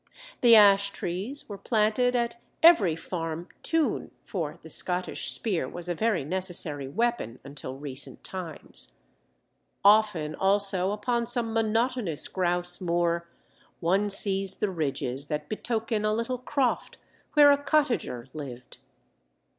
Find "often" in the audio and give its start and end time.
9.85-10.33